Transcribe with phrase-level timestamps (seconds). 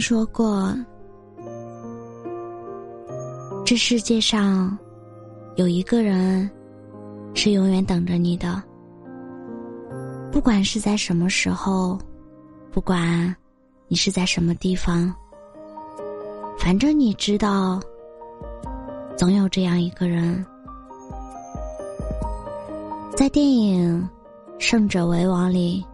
[0.00, 0.74] 说过
[3.64, 4.76] ：“这世界上
[5.56, 6.50] 有一个人
[7.34, 8.60] 是永远等着你的，
[10.32, 11.98] 不管是在什么时候，
[12.72, 13.34] 不管
[13.88, 15.14] 你是在什么地方，
[16.58, 17.78] 反正你知道，
[19.16, 20.44] 总有这样一个人。”
[23.14, 24.08] 在电影
[24.58, 25.84] 《胜者为王》里，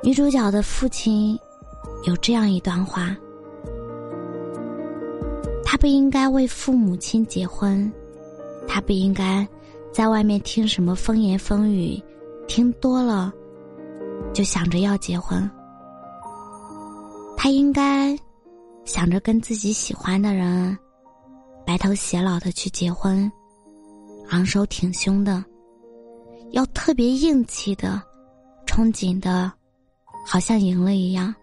[0.00, 1.38] 女主角的父亲。
[2.04, 3.16] 有这样一段话：
[5.64, 7.92] 他不应该为父母亲结婚，
[8.68, 9.46] 他不应该
[9.92, 12.00] 在外面听什么风言风语，
[12.46, 13.32] 听多了
[14.32, 15.50] 就想着要结婚。
[17.36, 18.16] 他应该
[18.84, 20.76] 想着跟自己喜欢的人
[21.66, 23.30] 白头偕老的去结婚，
[24.30, 25.44] 昂首挺胸的，
[26.52, 28.00] 要特别硬气的，
[28.66, 29.52] 憧憬的，
[30.24, 31.34] 好像赢了一样。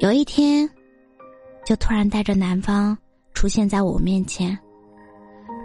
[0.00, 0.66] 有一天，
[1.62, 2.96] 就突然带着男方
[3.34, 4.58] 出现在我面前，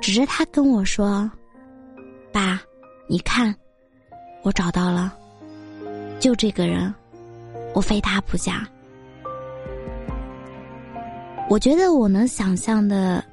[0.01, 1.31] 指着他跟我说
[2.33, 2.59] ：“爸，
[3.07, 3.55] 你看，
[4.43, 5.17] 我找到了，
[6.19, 6.93] 就这个人，
[7.73, 8.67] 我非他不嫁。”
[11.49, 13.23] 我觉得我能想象的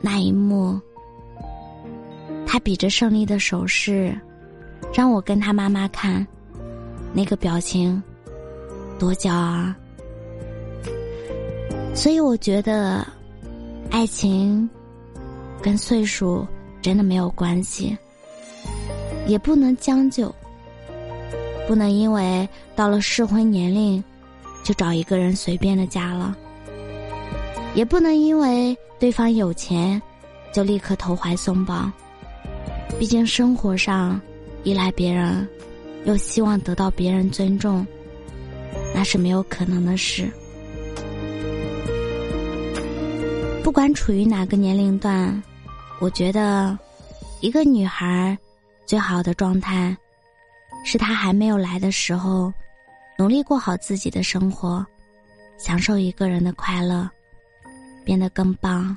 [0.00, 0.80] 那一幕，
[2.46, 4.16] 他比着胜利的手势，
[4.94, 6.24] 让我跟他妈妈看，
[7.12, 8.00] 那个表情，
[9.00, 9.74] 多骄傲。
[11.94, 13.06] 所以我觉得，
[13.90, 14.68] 爱情
[15.62, 16.46] 跟岁数
[16.82, 17.96] 真的没有关系，
[19.26, 20.34] 也不能将就，
[21.66, 22.46] 不能因为
[22.76, 24.02] 到了适婚年龄
[24.62, 26.36] 就找一个人随便的嫁了，
[27.74, 30.00] 也不能因为对方有钱
[30.52, 31.90] 就立刻投怀送抱。
[32.98, 34.20] 毕竟生活上
[34.62, 35.48] 依赖别人，
[36.04, 37.86] 又希望得到别人尊重，
[38.94, 40.30] 那是没有可能的事。
[43.64, 45.42] 不管处于哪个年龄段，
[45.98, 46.78] 我觉得，
[47.40, 48.36] 一个女孩
[48.84, 49.96] 最好的状态，
[50.84, 52.52] 是她还没有来的时候，
[53.18, 54.84] 努力过好自己的生活，
[55.56, 57.08] 享受一个人的快乐，
[58.04, 58.94] 变得更棒、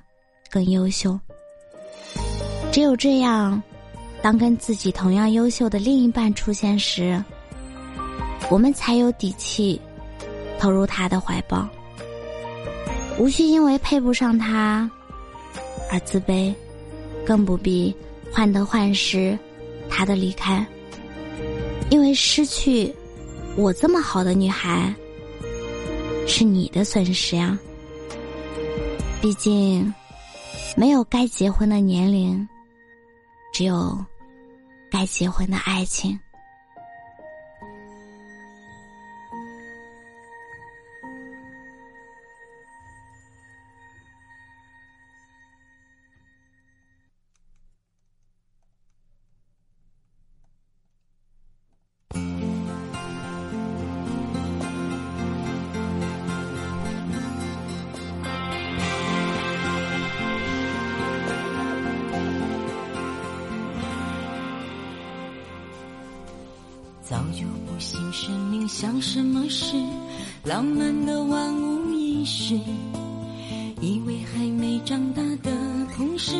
[0.52, 1.18] 更优秀。
[2.70, 3.64] 只有这样，
[4.22, 7.24] 当跟自己同样优秀的另一半出现时，
[8.52, 9.80] 我们才有底气
[10.60, 11.66] 投入他的怀抱。
[13.18, 14.90] 无需因为配不上他
[15.92, 16.54] 而自卑，
[17.26, 17.96] 更不必
[18.32, 19.38] 患得患失
[19.90, 20.66] 他的离开。
[21.90, 22.94] 因为失去
[23.56, 24.94] 我这么好的女孩，
[26.28, 27.58] 是你的损失呀。
[29.20, 29.94] 毕竟，
[30.76, 32.48] 没有该结婚的年龄，
[33.52, 33.98] 只有
[34.92, 36.20] 该结婚的爱情。
[67.10, 69.82] 早就不信生命像什么事，
[70.44, 72.54] 浪漫的万无一失。
[73.80, 75.50] 以为还没长大的
[75.96, 76.36] 同时，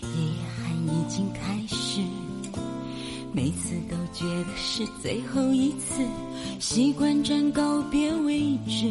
[0.00, 2.00] 遗憾已经开始。
[3.30, 6.02] 每次都觉得是最后一次，
[6.58, 8.90] 习惯站告别位置。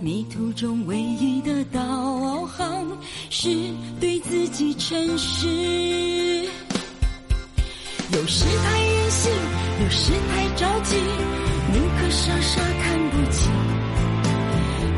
[0.00, 2.88] 迷途中唯一的导航
[3.30, 3.48] 是
[4.00, 6.44] 对自己诚实。
[8.12, 9.30] 有时太心。
[9.82, 10.96] 有时太着急，
[11.72, 13.50] 宁可傻傻看不清；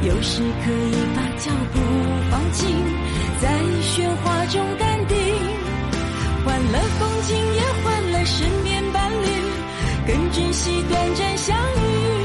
[0.02, 1.80] 有时可以把脚步
[2.30, 2.68] 放轻，
[3.40, 3.48] 在
[3.82, 5.16] 喧哗中淡定。
[6.44, 9.26] 换了风景，也换了身边伴侣，
[10.06, 12.23] 更珍惜短暂相遇。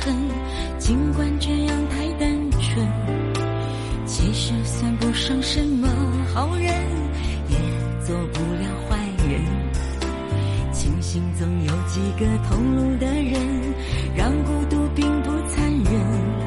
[0.00, 0.14] 恨
[0.78, 2.86] 尽管这样太单纯
[4.06, 5.88] 其实算不上什么
[6.32, 6.72] 好人
[7.48, 7.56] 也
[8.04, 8.98] 做不了坏
[9.28, 9.40] 人。
[10.72, 13.40] 庆幸总有几个同路的人
[14.14, 16.46] 让孤独并不残忍。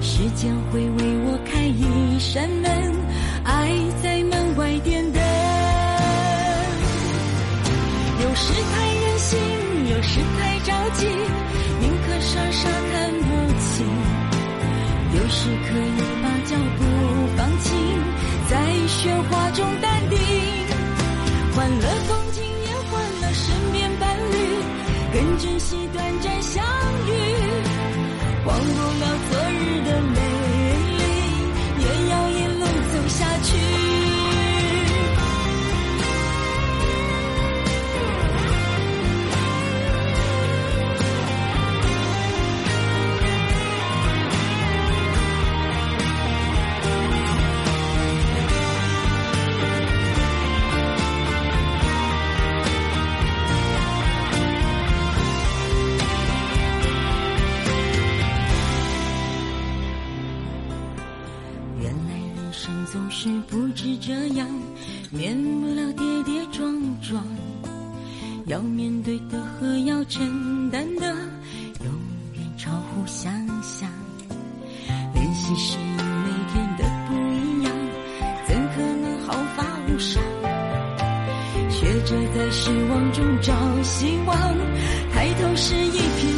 [0.00, 2.70] 时间会为我开一扇门
[3.44, 3.70] 爱
[4.02, 5.20] 在门外点灯。
[8.22, 9.38] 有时太任性
[9.94, 11.06] 有时太着急
[12.60, 12.92] 沙看
[13.26, 13.28] 不
[13.58, 13.70] 清。
[15.16, 16.80] 有时可以把脚步
[17.36, 17.68] 放轻，
[18.48, 18.52] 在
[18.86, 18.98] 喧
[19.28, 20.18] 哗中淡定，
[21.54, 22.19] 欢乐风
[62.60, 64.46] 人生总是不止这样，
[65.10, 67.24] 免不了跌跌撞撞。
[68.44, 71.90] 要面对的和要承担的，永
[72.34, 73.88] 远超乎想象。
[75.14, 77.72] 练习适应每天的不一样，
[78.46, 80.22] 怎可能毫发无伤？
[81.70, 84.36] 学着在失望中找希望，
[85.14, 86.29] 抬头是一片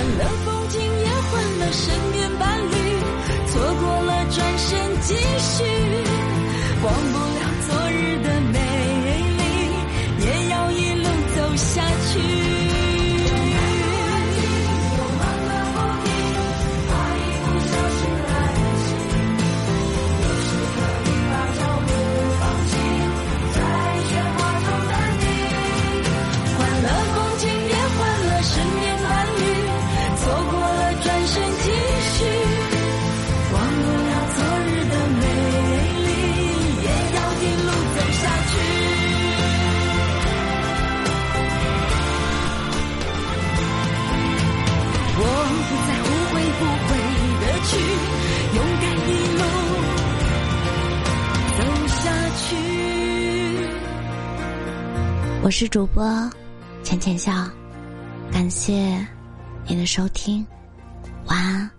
[0.00, 2.72] 换了风景，也换了身边伴侣，
[3.48, 5.62] 错过了转身继续，
[6.82, 8.56] 忘不了昨日的美
[9.36, 9.42] 丽，
[10.24, 11.04] 也要一路
[11.36, 12.69] 走下去。
[55.42, 56.04] 我是主播
[56.82, 57.32] 浅浅笑，
[58.30, 58.72] 感谢
[59.66, 60.46] 您的收听，
[61.26, 61.70] 晚安。